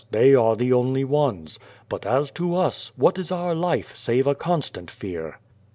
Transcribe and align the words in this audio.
They 0.09 0.33
are 0.33 0.55
the 0.55 0.73
only 0.73 1.03
ones. 1.03 1.59
But 1.87 2.07
as 2.07 2.31
to 2.31 2.55
us, 2.55 2.91
what 2.95 3.19
is 3.19 3.31
our 3.31 3.53
life 3.53 3.95
save 3.95 4.25
a 4.25 4.33
constant 4.33 4.89
fear?" 4.89 5.37